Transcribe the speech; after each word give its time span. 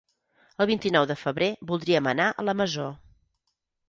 El 0.63 0.67
vint-i-nou 0.69 1.03
de 1.11 1.17
febrer 1.23 1.49
voldríem 1.71 2.09
anar 2.13 2.31
a 2.31 2.47
la 2.47 2.57
Masó. 2.63 2.87